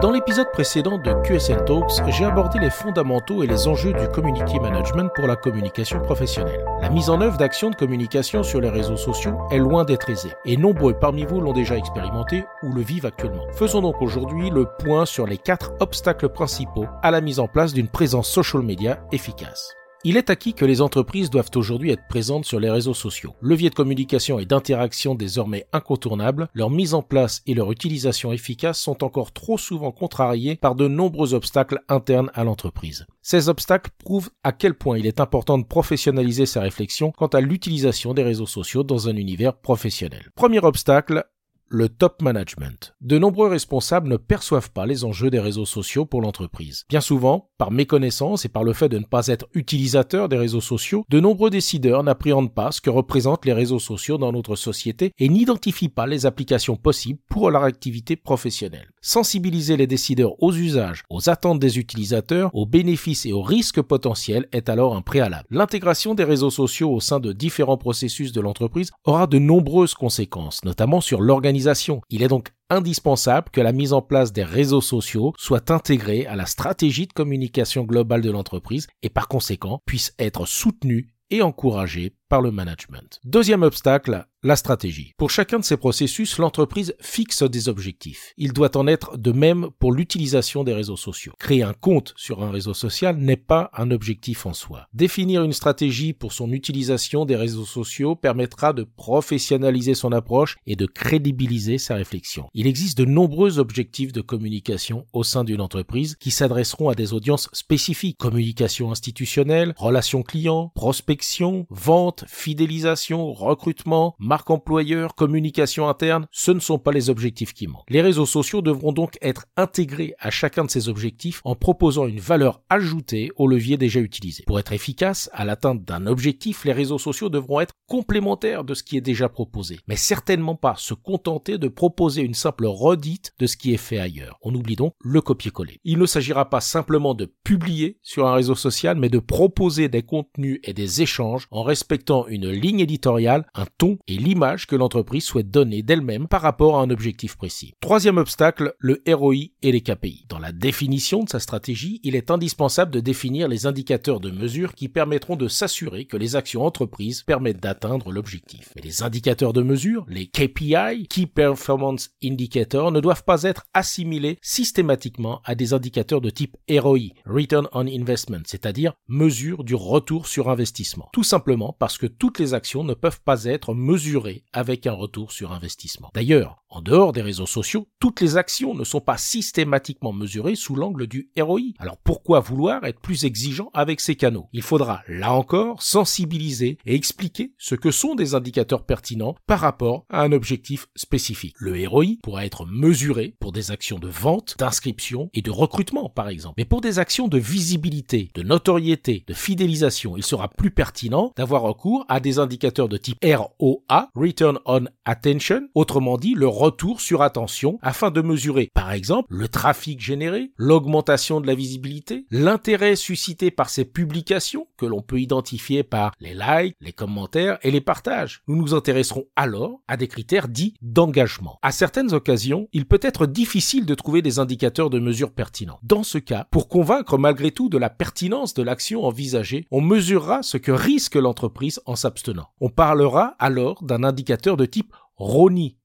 Dans 0.00 0.12
l'épisode 0.12 0.50
précédent 0.50 0.96
de 0.96 1.12
QSN 1.24 1.62
Talks, 1.66 2.08
j'ai 2.08 2.24
abordé 2.24 2.58
les 2.58 2.70
fondamentaux 2.70 3.42
et 3.42 3.46
les 3.46 3.68
enjeux 3.68 3.92
du 3.92 4.08
community 4.08 4.58
management 4.58 5.10
pour 5.14 5.26
la 5.26 5.36
communication 5.36 6.00
professionnelle. 6.00 6.64
La 6.80 6.88
mise 6.88 7.10
en 7.10 7.20
œuvre 7.20 7.36
d'actions 7.36 7.68
de 7.68 7.74
communication 7.74 8.42
sur 8.42 8.62
les 8.62 8.70
réseaux 8.70 8.96
sociaux 8.96 9.36
est 9.50 9.58
loin 9.58 9.84
d'être 9.84 10.08
aisée, 10.08 10.32
et 10.46 10.56
nombreux 10.56 10.94
parmi 10.94 11.24
vous 11.24 11.42
l'ont 11.42 11.52
déjà 11.52 11.76
expérimenté 11.76 12.44
ou 12.62 12.72
le 12.72 12.80
vivent 12.80 13.04
actuellement. 13.04 13.44
Faisons 13.52 13.82
donc 13.82 14.00
aujourd'hui 14.00 14.48
le 14.48 14.64
point 14.78 15.04
sur 15.04 15.26
les 15.26 15.36
quatre 15.36 15.72
obstacles 15.80 16.30
principaux 16.30 16.86
à 17.02 17.10
la 17.10 17.20
mise 17.20 17.38
en 17.38 17.46
place 17.46 17.74
d'une 17.74 17.88
présence 17.88 18.28
social 18.28 18.62
media 18.62 19.00
efficace. 19.12 19.76
Il 20.02 20.16
est 20.16 20.30
acquis 20.30 20.54
que 20.54 20.64
les 20.64 20.80
entreprises 20.80 21.28
doivent 21.28 21.50
aujourd'hui 21.56 21.90
être 21.90 22.08
présentes 22.08 22.46
sur 22.46 22.58
les 22.58 22.70
réseaux 22.70 22.94
sociaux. 22.94 23.34
Leviers 23.42 23.68
de 23.68 23.74
communication 23.74 24.38
et 24.38 24.46
d'interaction 24.46 25.14
désormais 25.14 25.66
incontournables, 25.74 26.48
leur 26.54 26.70
mise 26.70 26.94
en 26.94 27.02
place 27.02 27.42
et 27.46 27.52
leur 27.52 27.70
utilisation 27.70 28.32
efficace 28.32 28.80
sont 28.80 29.04
encore 29.04 29.32
trop 29.32 29.58
souvent 29.58 29.92
contrariés 29.92 30.56
par 30.56 30.74
de 30.74 30.88
nombreux 30.88 31.34
obstacles 31.34 31.80
internes 31.90 32.30
à 32.32 32.44
l'entreprise. 32.44 33.04
Ces 33.20 33.50
obstacles 33.50 33.90
prouvent 34.02 34.30
à 34.42 34.52
quel 34.52 34.72
point 34.72 34.96
il 34.96 35.06
est 35.06 35.20
important 35.20 35.58
de 35.58 35.66
professionnaliser 35.66 36.46
sa 36.46 36.62
réflexion 36.62 37.12
quant 37.12 37.26
à 37.26 37.42
l'utilisation 37.42 38.14
des 38.14 38.22
réseaux 38.22 38.46
sociaux 38.46 38.84
dans 38.84 39.06
un 39.06 39.16
univers 39.16 39.54
professionnel. 39.54 40.30
Premier 40.34 40.60
obstacle, 40.60 41.26
le 41.72 41.88
top 41.88 42.20
management. 42.20 42.96
De 43.00 43.16
nombreux 43.16 43.48
responsables 43.48 44.08
ne 44.08 44.16
perçoivent 44.16 44.72
pas 44.72 44.86
les 44.86 45.04
enjeux 45.04 45.30
des 45.30 45.38
réseaux 45.38 45.66
sociaux 45.66 46.04
pour 46.04 46.20
l'entreprise. 46.20 46.84
Bien 46.88 47.00
souvent, 47.00 47.48
par 47.58 47.70
méconnaissance 47.70 48.44
et 48.44 48.48
par 48.48 48.64
le 48.64 48.72
fait 48.72 48.88
de 48.88 48.98
ne 48.98 49.04
pas 49.04 49.28
être 49.28 49.46
utilisateur 49.54 50.28
des 50.28 50.36
réseaux 50.36 50.60
sociaux, 50.60 51.04
de 51.08 51.20
nombreux 51.20 51.48
décideurs 51.48 52.02
n'appréhendent 52.02 52.52
pas 52.52 52.72
ce 52.72 52.80
que 52.80 52.90
représentent 52.90 53.44
les 53.44 53.52
réseaux 53.52 53.78
sociaux 53.78 54.18
dans 54.18 54.32
notre 54.32 54.56
société 54.56 55.12
et 55.20 55.28
n'identifient 55.28 55.88
pas 55.88 56.08
les 56.08 56.26
applications 56.26 56.74
possibles 56.74 57.20
pour 57.28 57.52
leur 57.52 57.62
activité 57.62 58.16
professionnelle. 58.16 58.90
Sensibiliser 59.02 59.78
les 59.78 59.86
décideurs 59.86 60.34
aux 60.42 60.52
usages, 60.52 61.04
aux 61.08 61.30
attentes 61.30 61.58
des 61.58 61.78
utilisateurs, 61.78 62.54
aux 62.54 62.66
bénéfices 62.66 63.24
et 63.24 63.32
aux 63.32 63.40
risques 63.40 63.80
potentiels 63.80 64.46
est 64.52 64.68
alors 64.68 64.94
un 64.94 65.00
préalable. 65.00 65.46
L'intégration 65.50 66.14
des 66.14 66.24
réseaux 66.24 66.50
sociaux 66.50 66.92
au 66.92 67.00
sein 67.00 67.18
de 67.18 67.32
différents 67.32 67.78
processus 67.78 68.32
de 68.32 68.42
l'entreprise 68.42 68.90
aura 69.04 69.26
de 69.26 69.38
nombreuses 69.38 69.94
conséquences, 69.94 70.62
notamment 70.64 71.00
sur 71.00 71.22
l'organisation 71.22 72.02
il 72.10 72.22
est 72.22 72.28
donc 72.28 72.52
indispensable 72.68 73.48
que 73.50 73.62
la 73.62 73.72
mise 73.72 73.94
en 73.94 74.02
place 74.02 74.34
des 74.34 74.44
réseaux 74.44 74.82
sociaux 74.82 75.32
soit 75.38 75.70
intégrée 75.70 76.26
à 76.26 76.36
la 76.36 76.44
stratégie 76.44 77.06
de 77.06 77.12
communication 77.14 77.84
globale 77.84 78.20
de 78.20 78.30
l'entreprise 78.30 78.86
et 79.02 79.08
par 79.08 79.28
conséquent 79.28 79.80
puisse 79.86 80.12
être 80.18 80.46
soutenue 80.46 81.08
et 81.30 81.42
encouragée 81.42 82.12
le 82.38 82.52
management. 82.52 83.18
Deuxième 83.24 83.62
obstacle, 83.62 84.24
la 84.42 84.56
stratégie. 84.56 85.12
Pour 85.18 85.30
chacun 85.30 85.58
de 85.58 85.64
ces 85.64 85.76
processus, 85.76 86.38
l'entreprise 86.38 86.94
fixe 87.00 87.42
des 87.42 87.68
objectifs. 87.68 88.32
Il 88.38 88.52
doit 88.52 88.76
en 88.76 88.86
être 88.86 89.18
de 89.18 89.32
même 89.32 89.68
pour 89.78 89.92
l'utilisation 89.92 90.64
des 90.64 90.72
réseaux 90.72 90.96
sociaux. 90.96 91.34
Créer 91.38 91.62
un 91.62 91.74
compte 91.74 92.14
sur 92.16 92.42
un 92.42 92.50
réseau 92.50 92.72
social 92.72 93.16
n'est 93.16 93.36
pas 93.36 93.70
un 93.76 93.90
objectif 93.90 94.46
en 94.46 94.54
soi. 94.54 94.86
Définir 94.94 95.42
une 95.42 95.52
stratégie 95.52 96.12
pour 96.14 96.32
son 96.32 96.52
utilisation 96.52 97.26
des 97.26 97.36
réseaux 97.36 97.66
sociaux 97.66 98.14
permettra 98.14 98.72
de 98.72 98.84
professionnaliser 98.84 99.94
son 99.94 100.12
approche 100.12 100.56
et 100.66 100.76
de 100.76 100.86
crédibiliser 100.86 101.76
sa 101.76 101.96
réflexion. 101.96 102.48
Il 102.54 102.66
existe 102.66 102.96
de 102.96 103.04
nombreux 103.04 103.58
objectifs 103.58 104.12
de 104.12 104.20
communication 104.22 105.06
au 105.12 105.24
sein 105.24 105.44
d'une 105.44 105.60
entreprise 105.60 106.16
qui 106.18 106.30
s'adresseront 106.30 106.88
à 106.88 106.94
des 106.94 107.12
audiences 107.12 107.50
spécifiques. 107.52 108.16
Communication 108.18 108.90
institutionnelle, 108.90 109.74
relations 109.76 110.22
clients, 110.22 110.72
prospection, 110.74 111.66
vente, 111.68 112.19
fidélisation, 112.26 113.32
recrutement, 113.32 114.14
marque 114.18 114.50
employeur, 114.50 115.14
communication 115.14 115.88
interne, 115.88 116.26
ce 116.30 116.50
ne 116.50 116.60
sont 116.60 116.78
pas 116.78 116.92
les 116.92 117.10
objectifs 117.10 117.52
qui 117.52 117.66
manquent. 117.66 117.90
Les 117.90 118.02
réseaux 118.02 118.26
sociaux 118.26 118.62
devront 118.62 118.92
donc 118.92 119.18
être 119.22 119.46
intégrés 119.56 120.14
à 120.18 120.30
chacun 120.30 120.64
de 120.64 120.70
ces 120.70 120.88
objectifs 120.88 121.40
en 121.44 121.54
proposant 121.54 122.06
une 122.06 122.20
valeur 122.20 122.62
ajoutée 122.68 123.30
au 123.36 123.46
levier 123.46 123.76
déjà 123.76 124.00
utilisé. 124.00 124.44
Pour 124.46 124.58
être 124.58 124.72
efficace 124.72 125.30
à 125.32 125.44
l'atteinte 125.44 125.84
d'un 125.84 126.06
objectif, 126.06 126.64
les 126.64 126.72
réseaux 126.72 126.98
sociaux 126.98 127.28
devront 127.28 127.60
être 127.60 127.74
complémentaires 127.86 128.64
de 128.64 128.74
ce 128.74 128.82
qui 128.82 128.96
est 128.96 129.00
déjà 129.00 129.28
proposé, 129.28 129.80
mais 129.88 129.96
certainement 129.96 130.54
pas 130.54 130.74
se 130.76 130.94
contenter 130.94 131.58
de 131.58 131.68
proposer 131.68 132.22
une 132.22 132.34
simple 132.34 132.66
redite 132.66 133.32
de 133.38 133.46
ce 133.46 133.56
qui 133.56 133.72
est 133.72 133.78
fait 133.78 133.98
ailleurs. 133.98 134.38
On 134.42 134.54
oublie 134.54 134.76
donc 134.76 134.94
le 135.00 135.20
copier-coller. 135.20 135.80
Il 135.84 135.98
ne 135.98 136.06
s'agira 136.06 136.48
pas 136.48 136.60
simplement 136.60 137.14
de 137.14 137.32
publier 137.44 137.98
sur 138.02 138.26
un 138.26 138.34
réseau 138.34 138.54
social, 138.54 138.96
mais 138.98 139.08
de 139.08 139.18
proposer 139.18 139.88
des 139.88 140.02
contenus 140.02 140.60
et 140.64 140.72
des 140.72 141.02
échanges 141.02 141.46
en 141.50 141.62
respectant 141.62 142.09
une 142.28 142.50
ligne 142.50 142.80
éditoriale, 142.80 143.46
un 143.54 143.66
ton 143.78 143.98
et 144.08 144.16
l'image 144.16 144.66
que 144.66 144.76
l'entreprise 144.76 145.24
souhaite 145.24 145.50
donner 145.50 145.82
d'elle-même 145.82 146.28
par 146.28 146.42
rapport 146.42 146.78
à 146.78 146.82
un 146.82 146.90
objectif 146.90 147.36
précis. 147.36 147.74
Troisième 147.80 148.18
obstacle, 148.18 148.74
le 148.78 149.02
ROI 149.08 149.34
et 149.62 149.72
les 149.72 149.80
KPI. 149.80 150.26
Dans 150.28 150.38
la 150.38 150.52
définition 150.52 151.22
de 151.22 151.28
sa 151.28 151.40
stratégie, 151.40 152.00
il 152.02 152.16
est 152.16 152.30
indispensable 152.30 152.90
de 152.90 153.00
définir 153.00 153.48
les 153.48 153.66
indicateurs 153.66 154.20
de 154.20 154.30
mesure 154.30 154.74
qui 154.74 154.88
permettront 154.88 155.36
de 155.36 155.48
s'assurer 155.48 156.06
que 156.06 156.16
les 156.16 156.36
actions 156.36 156.64
entreprises 156.64 157.22
permettent 157.22 157.62
d'atteindre 157.62 158.12
l'objectif. 158.12 158.70
Mais 158.74 158.82
les 158.82 159.02
indicateurs 159.02 159.52
de 159.52 159.62
mesure, 159.62 160.04
les 160.08 160.26
KPI, 160.26 161.06
Key 161.08 161.26
Performance 161.26 162.10
Indicators, 162.22 162.92
ne 162.92 163.00
doivent 163.00 163.24
pas 163.24 163.44
être 163.44 163.66
assimilés 163.74 164.38
systématiquement 164.42 165.40
à 165.44 165.54
des 165.54 165.72
indicateurs 165.74 166.20
de 166.20 166.30
type 166.30 166.56
ROI, 166.70 167.14
Return 167.26 167.68
on 167.72 167.86
Investment, 167.86 168.42
c'est-à-dire 168.46 168.94
mesure 169.08 169.64
du 169.64 169.74
retour 169.74 170.26
sur 170.26 170.48
investissement. 170.48 171.08
Tout 171.12 171.22
simplement 171.22 171.76
parce 171.78 171.98
que 172.00 172.06
toutes 172.06 172.38
les 172.38 172.54
actions 172.54 172.82
ne 172.82 172.94
peuvent 172.94 173.20
pas 173.20 173.44
être 173.44 173.74
mesurées 173.74 174.42
avec 174.54 174.86
un 174.86 174.94
retour 174.94 175.32
sur 175.32 175.52
investissement. 175.52 176.10
D'ailleurs, 176.14 176.64
en 176.70 176.80
dehors 176.80 177.12
des 177.12 177.20
réseaux 177.20 177.46
sociaux, 177.46 177.88
toutes 177.98 178.22
les 178.22 178.38
actions 178.38 178.74
ne 178.74 178.84
sont 178.84 179.02
pas 179.02 179.18
systématiquement 179.18 180.12
mesurées 180.12 180.54
sous 180.54 180.74
l'angle 180.74 181.06
du 181.06 181.30
ROI. 181.38 181.74
Alors 181.78 181.98
pourquoi 181.98 182.40
vouloir 182.40 182.84
être 182.84 183.00
plus 183.00 183.24
exigeant 183.24 183.70
avec 183.74 184.00
ces 184.00 184.14
canaux? 184.14 184.48
Il 184.54 184.62
faudra, 184.62 185.02
là 185.08 185.34
encore, 185.34 185.82
sensibiliser 185.82 186.78
et 186.86 186.94
expliquer 186.94 187.52
ce 187.58 187.74
que 187.74 187.90
sont 187.90 188.14
des 188.14 188.34
indicateurs 188.34 188.86
pertinents 188.86 189.34
par 189.46 189.60
rapport 189.60 190.06
à 190.08 190.22
un 190.22 190.32
objectif 190.32 190.86
spécifique. 190.94 191.56
Le 191.58 191.86
ROI 191.86 192.16
pourra 192.22 192.46
être 192.46 192.64
mesuré 192.64 193.34
pour 193.40 193.52
des 193.52 193.72
actions 193.72 193.98
de 193.98 194.08
vente, 194.08 194.54
d'inscription 194.58 195.28
et 195.34 195.42
de 195.42 195.50
recrutement, 195.50 196.08
par 196.08 196.30
exemple. 196.30 196.54
Mais 196.56 196.64
pour 196.64 196.80
des 196.80 196.98
actions 196.98 197.28
de 197.28 197.38
visibilité, 197.38 198.30
de 198.34 198.42
notoriété, 198.42 199.24
de 199.26 199.34
fidélisation, 199.34 200.16
il 200.16 200.24
sera 200.24 200.48
plus 200.48 200.70
pertinent 200.70 201.32
d'avoir 201.36 201.62
recours 201.62 201.89
à 202.08 202.20
des 202.20 202.38
indicateurs 202.38 202.88
de 202.88 202.96
type 202.96 203.18
ROA 203.24 204.10
Return 204.14 204.58
on 204.64 204.84
Attention, 205.04 205.68
autrement 205.74 206.16
dit 206.16 206.34
le 206.34 206.46
retour 206.46 207.00
sur 207.00 207.22
attention, 207.22 207.78
afin 207.82 208.10
de 208.10 208.20
mesurer 208.20 208.70
par 208.74 208.92
exemple 208.92 209.34
le 209.34 209.48
trafic 209.48 210.00
généré, 210.00 210.52
l'augmentation 210.56 211.40
de 211.40 211.46
la 211.46 211.54
visibilité, 211.54 212.26
l'intérêt 212.30 212.96
suscité 212.96 213.50
par 213.50 213.70
ces 213.70 213.84
publications 213.84 214.66
que 214.76 214.86
l'on 214.86 215.02
peut 215.02 215.20
identifier 215.20 215.82
par 215.82 216.12
les 216.20 216.34
likes, 216.34 216.76
les 216.80 216.92
commentaires 216.92 217.58
et 217.62 217.70
les 217.70 217.80
partages. 217.80 218.42
Nous 218.46 218.56
nous 218.56 218.74
intéresserons 218.74 219.24
alors 219.36 219.80
à 219.88 219.96
des 219.96 220.08
critères 220.08 220.48
dits 220.48 220.74
d'engagement. 220.82 221.58
À 221.62 221.72
certaines 221.72 222.14
occasions, 222.14 222.68
il 222.72 222.86
peut 222.86 223.00
être 223.02 223.26
difficile 223.26 223.86
de 223.86 223.94
trouver 223.94 224.22
des 224.22 224.38
indicateurs 224.38 224.90
de 224.90 224.98
mesure 224.98 225.32
pertinents. 225.32 225.80
Dans 225.82 226.02
ce 226.02 226.18
cas, 226.18 226.46
pour 226.50 226.68
convaincre 226.68 227.18
malgré 227.18 227.50
tout 227.50 227.68
de 227.68 227.78
la 227.78 227.90
pertinence 227.90 228.54
de 228.54 228.62
l'action 228.62 229.04
envisagée, 229.04 229.66
on 229.70 229.80
mesurera 229.80 230.42
ce 230.42 230.56
que 230.56 230.72
risque 230.72 231.16
l'entreprise 231.16 231.69
en 231.86 231.96
s'abstenant. 231.96 232.48
On 232.60 232.70
parlera 232.70 233.36
alors 233.38 233.82
d'un 233.82 234.02
indicateur 234.02 234.56
de 234.56 234.64
type 234.66 234.94
RONI, 235.16 235.78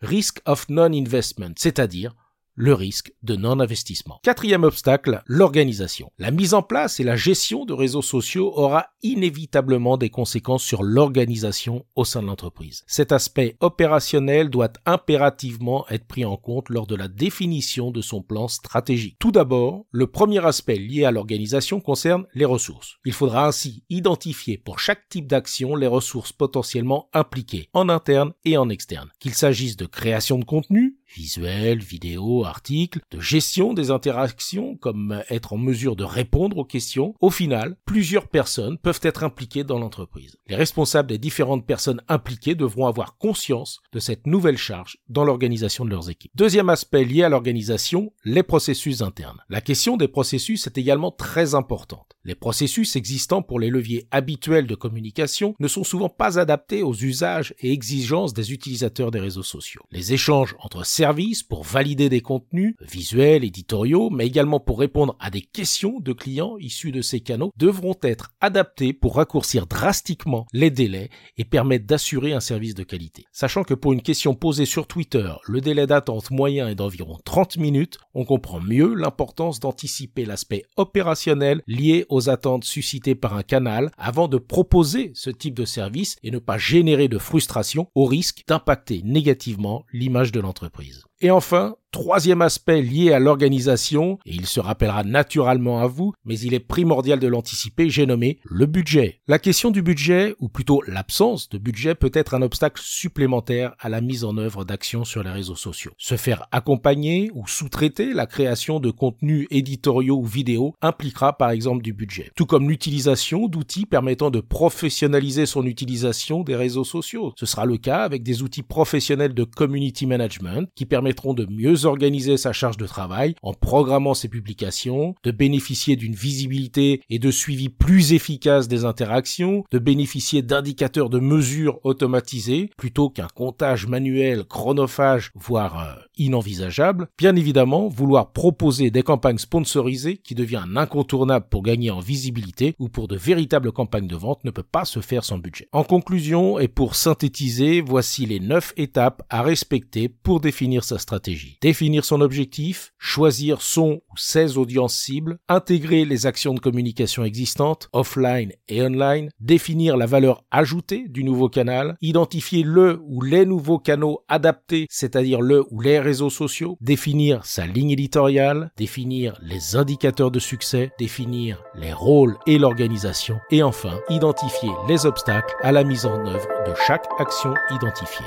Risk 0.00 0.40
of 0.46 0.68
Non-Investment, 0.68 1.54
c'est-à-dire 1.56 2.14
le 2.54 2.74
risque 2.74 3.12
de 3.22 3.36
non-investissement. 3.36 4.20
Quatrième 4.22 4.64
obstacle, 4.64 5.22
l'organisation. 5.26 6.10
La 6.18 6.30
mise 6.30 6.54
en 6.54 6.62
place 6.62 7.00
et 7.00 7.04
la 7.04 7.16
gestion 7.16 7.64
de 7.64 7.72
réseaux 7.72 8.02
sociaux 8.02 8.52
aura 8.56 8.86
inévitablement 9.02 9.96
des 9.96 10.10
conséquences 10.10 10.62
sur 10.62 10.82
l'organisation 10.82 11.84
au 11.94 12.04
sein 12.04 12.22
de 12.22 12.26
l'entreprise. 12.26 12.82
Cet 12.86 13.12
aspect 13.12 13.56
opérationnel 13.60 14.50
doit 14.50 14.72
impérativement 14.86 15.86
être 15.88 16.06
pris 16.06 16.24
en 16.24 16.36
compte 16.36 16.68
lors 16.68 16.86
de 16.86 16.94
la 16.94 17.08
définition 17.08 17.90
de 17.90 18.00
son 18.00 18.22
plan 18.22 18.48
stratégique. 18.48 19.16
Tout 19.18 19.32
d'abord, 19.32 19.84
le 19.90 20.06
premier 20.06 20.44
aspect 20.44 20.76
lié 20.76 21.04
à 21.04 21.10
l'organisation 21.10 21.80
concerne 21.80 22.26
les 22.34 22.44
ressources. 22.44 22.96
Il 23.04 23.12
faudra 23.12 23.46
ainsi 23.46 23.84
identifier 23.90 24.58
pour 24.58 24.78
chaque 24.78 25.08
type 25.08 25.26
d'action 25.26 25.76
les 25.76 25.86
ressources 25.86 26.32
potentiellement 26.32 27.08
impliquées 27.12 27.68
en 27.72 27.88
interne 27.88 28.32
et 28.44 28.56
en 28.56 28.68
externe. 28.68 29.10
Qu'il 29.18 29.34
s'agisse 29.34 29.76
de 29.76 29.86
création 29.86 30.38
de 30.38 30.44
contenu, 30.44 30.98
visuels, 31.06 31.80
vidéos, 31.80 32.44
articles, 32.44 33.00
de 33.10 33.20
gestion 33.20 33.74
des 33.74 33.90
interactions 33.90 34.76
comme 34.76 35.22
être 35.30 35.52
en 35.52 35.58
mesure 35.58 35.96
de 35.96 36.04
répondre 36.04 36.58
aux 36.58 36.64
questions. 36.64 37.14
Au 37.20 37.30
final, 37.30 37.76
plusieurs 37.84 38.28
personnes 38.28 38.78
peuvent 38.78 39.00
être 39.02 39.24
impliquées 39.24 39.64
dans 39.64 39.78
l'entreprise. 39.78 40.36
Les 40.46 40.56
responsables 40.56 41.08
des 41.08 41.18
différentes 41.18 41.66
personnes 41.66 42.02
impliquées 42.08 42.54
devront 42.54 42.86
avoir 42.86 43.16
conscience 43.18 43.80
de 43.92 43.98
cette 43.98 44.26
nouvelle 44.26 44.58
charge 44.58 44.98
dans 45.08 45.24
l'organisation 45.24 45.84
de 45.84 45.90
leurs 45.90 46.10
équipes. 46.10 46.32
Deuxième 46.34 46.68
aspect 46.68 47.04
lié 47.04 47.22
à 47.22 47.28
l'organisation, 47.28 48.12
les 48.24 48.42
processus 48.42 49.02
internes. 49.02 49.40
La 49.48 49.60
question 49.60 49.96
des 49.96 50.08
processus 50.08 50.66
est 50.66 50.78
également 50.78 51.10
très 51.10 51.54
importante. 51.54 52.14
Les 52.24 52.34
processus 52.34 52.96
existants 52.96 53.42
pour 53.42 53.60
les 53.60 53.68
leviers 53.68 54.08
habituels 54.10 54.66
de 54.66 54.74
communication 54.74 55.54
ne 55.60 55.68
sont 55.68 55.84
souvent 55.84 56.08
pas 56.08 56.38
adaptés 56.38 56.82
aux 56.82 56.94
usages 56.94 57.54
et 57.60 57.70
exigences 57.70 58.32
des 58.32 58.52
utilisateurs 58.52 59.10
des 59.10 59.20
réseaux 59.20 59.42
sociaux. 59.42 59.82
Les 59.90 60.14
échanges 60.14 60.56
entre 60.58 60.86
services 60.94 61.42
pour 61.42 61.64
valider 61.64 62.08
des 62.08 62.20
contenus 62.20 62.76
visuels, 62.80 63.42
éditoriaux, 63.42 64.10
mais 64.10 64.26
également 64.26 64.60
pour 64.60 64.78
répondre 64.78 65.16
à 65.18 65.28
des 65.28 65.40
questions 65.40 65.98
de 65.98 66.12
clients 66.12 66.56
issus 66.58 66.92
de 66.92 67.02
ces 67.02 67.18
canaux 67.18 67.50
devront 67.56 67.96
être 68.02 68.30
adaptés 68.40 68.92
pour 68.92 69.16
raccourcir 69.16 69.66
drastiquement 69.66 70.46
les 70.52 70.70
délais 70.70 71.10
et 71.36 71.44
permettre 71.44 71.86
d'assurer 71.86 72.32
un 72.32 72.40
service 72.40 72.76
de 72.76 72.84
qualité. 72.84 73.24
Sachant 73.32 73.64
que 73.64 73.74
pour 73.74 73.92
une 73.92 74.02
question 74.02 74.36
posée 74.36 74.66
sur 74.66 74.86
Twitter, 74.86 75.32
le 75.48 75.60
délai 75.60 75.88
d'attente 75.88 76.30
moyen 76.30 76.68
est 76.68 76.76
d'environ 76.76 77.18
30 77.24 77.56
minutes, 77.56 77.98
on 78.14 78.24
comprend 78.24 78.60
mieux 78.60 78.94
l'importance 78.94 79.58
d'anticiper 79.58 80.24
l'aspect 80.24 80.62
opérationnel 80.76 81.62
lié 81.66 82.06
aux 82.08 82.28
attentes 82.28 82.64
suscitées 82.64 83.16
par 83.16 83.34
un 83.34 83.42
canal 83.42 83.90
avant 83.98 84.28
de 84.28 84.38
proposer 84.38 85.10
ce 85.14 85.30
type 85.30 85.54
de 85.54 85.64
service 85.64 86.16
et 86.22 86.30
ne 86.30 86.38
pas 86.38 86.58
générer 86.58 87.08
de 87.08 87.18
frustration 87.18 87.88
au 87.96 88.04
risque 88.04 88.44
d'impacter 88.46 89.02
négativement 89.04 89.84
l'image 89.92 90.30
de 90.30 90.38
l'entreprise. 90.38 90.83
entreprise. 90.84 91.13
Et 91.20 91.30
enfin, 91.30 91.76
Troisième 91.94 92.42
aspect 92.42 92.82
lié 92.82 93.12
à 93.12 93.20
l'organisation, 93.20 94.18
et 94.26 94.34
il 94.34 94.46
se 94.46 94.58
rappellera 94.58 95.04
naturellement 95.04 95.78
à 95.78 95.86
vous, 95.86 96.12
mais 96.24 96.36
il 96.36 96.52
est 96.52 96.58
primordial 96.58 97.20
de 97.20 97.28
l'anticiper, 97.28 97.88
j'ai 97.88 98.04
nommé 98.04 98.40
le 98.42 98.66
budget. 98.66 99.20
La 99.28 99.38
question 99.38 99.70
du 99.70 99.80
budget, 99.80 100.34
ou 100.40 100.48
plutôt 100.48 100.82
l'absence 100.88 101.48
de 101.50 101.56
budget, 101.56 101.94
peut 101.94 102.10
être 102.12 102.34
un 102.34 102.42
obstacle 102.42 102.82
supplémentaire 102.84 103.76
à 103.78 103.88
la 103.88 104.00
mise 104.00 104.24
en 104.24 104.36
œuvre 104.38 104.64
d'actions 104.64 105.04
sur 105.04 105.22
les 105.22 105.30
réseaux 105.30 105.54
sociaux. 105.54 105.92
Se 105.96 106.16
faire 106.16 106.48
accompagner 106.50 107.30
ou 107.32 107.46
sous-traiter 107.46 108.12
la 108.12 108.26
création 108.26 108.80
de 108.80 108.90
contenus 108.90 109.46
éditoriaux 109.52 110.18
ou 110.18 110.24
vidéos 110.24 110.74
impliquera 110.82 111.38
par 111.38 111.50
exemple 111.50 111.84
du 111.84 111.92
budget. 111.92 112.32
Tout 112.34 112.44
comme 112.44 112.68
l'utilisation 112.68 113.46
d'outils 113.46 113.86
permettant 113.86 114.32
de 114.32 114.40
professionnaliser 114.40 115.46
son 115.46 115.64
utilisation 115.64 116.42
des 116.42 116.56
réseaux 116.56 116.82
sociaux. 116.82 117.32
Ce 117.38 117.46
sera 117.46 117.66
le 117.66 117.76
cas 117.76 118.02
avec 118.02 118.24
des 118.24 118.42
outils 118.42 118.64
professionnels 118.64 119.32
de 119.32 119.44
community 119.44 120.06
management 120.06 120.68
qui 120.74 120.86
permettront 121.04 121.34
de 121.34 121.46
mieux 121.50 121.84
organiser 121.84 122.38
sa 122.38 122.54
charge 122.54 122.78
de 122.78 122.86
travail 122.86 123.34
en 123.42 123.52
programmant 123.52 124.14
ses 124.14 124.28
publications, 124.28 125.14
de 125.22 125.32
bénéficier 125.32 125.96
d'une 125.96 126.14
visibilité 126.14 127.02
et 127.10 127.18
de 127.18 127.30
suivi 127.30 127.68
plus 127.68 128.14
efficace 128.14 128.68
des 128.68 128.86
interactions, 128.86 129.64
de 129.70 129.78
bénéficier 129.78 130.40
d'indicateurs 130.40 131.10
de 131.10 131.18
mesure 131.18 131.78
automatisés 131.84 132.70
plutôt 132.78 133.10
qu'un 133.10 133.28
comptage 133.34 133.86
manuel 133.86 134.44
chronophage 134.44 135.30
voire 135.34 135.78
euh, 135.78 136.02
inenvisageable. 136.16 137.08
Bien 137.18 137.36
évidemment, 137.36 137.88
vouloir 137.88 138.32
proposer 138.32 138.90
des 138.90 139.02
campagnes 139.02 139.36
sponsorisées 139.36 140.16
qui 140.16 140.34
devient 140.34 140.62
un 140.64 140.78
incontournable 140.78 141.48
pour 141.50 141.62
gagner 141.62 141.90
en 141.90 142.00
visibilité 142.00 142.76
ou 142.78 142.88
pour 142.88 143.08
de 143.08 143.16
véritables 143.16 143.72
campagnes 143.72 144.08
de 144.08 144.16
vente 144.16 144.42
ne 144.44 144.50
peut 144.50 144.62
pas 144.62 144.86
se 144.86 145.00
faire 145.00 145.22
sans 145.22 145.36
budget. 145.36 145.68
En 145.72 145.84
conclusion 145.84 146.58
et 146.58 146.68
pour 146.68 146.94
synthétiser, 146.94 147.82
voici 147.82 148.24
les 148.24 148.40
9 148.40 148.72
étapes 148.78 149.22
à 149.28 149.42
respecter 149.42 150.08
pour 150.08 150.40
définir 150.40 150.82
sa 150.82 150.93
stratégie 150.98 151.58
définir 151.60 152.04
son 152.04 152.20
objectif, 152.20 152.92
choisir 152.98 153.62
son 153.62 154.00
ou 154.10 154.16
ses 154.16 154.58
audiences 154.58 154.94
cibles, 154.94 155.38
intégrer 155.48 156.04
les 156.04 156.26
actions 156.26 156.54
de 156.54 156.60
communication 156.60 157.24
existantes, 157.24 157.88
offline 157.92 158.52
et 158.68 158.82
online, 158.82 159.30
définir 159.40 159.96
la 159.96 160.06
valeur 160.06 160.44
ajoutée 160.50 161.06
du 161.08 161.24
nouveau 161.24 161.48
canal, 161.48 161.96
identifier 162.00 162.62
le 162.62 163.00
ou 163.06 163.22
les 163.22 163.46
nouveaux 163.46 163.78
canaux 163.78 164.20
adaptés, 164.28 164.86
c'est-à-dire 164.90 165.40
le 165.40 165.64
ou 165.70 165.80
les 165.80 166.00
réseaux 166.00 166.30
sociaux, 166.30 166.76
définir 166.80 167.44
sa 167.44 167.66
ligne 167.66 167.90
éditoriale, 167.90 168.70
définir 168.76 169.38
les 169.42 169.76
indicateurs 169.76 170.30
de 170.30 170.38
succès, 170.38 170.92
définir 170.98 171.62
les 171.74 171.92
rôles 171.92 172.36
et 172.46 172.58
l'organisation, 172.58 173.38
et 173.50 173.62
enfin 173.62 173.98
identifier 174.10 174.70
les 174.88 175.06
obstacles 175.06 175.54
à 175.62 175.72
la 175.72 175.84
mise 175.84 176.06
en 176.06 176.26
œuvre 176.26 176.48
de 176.66 176.74
chaque 176.86 177.06
action 177.18 177.54
identifiée. 177.70 178.26